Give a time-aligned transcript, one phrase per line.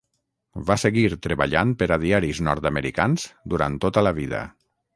[0.69, 4.45] Va seguir treballant per a diaris nord-americans durant tota la vida.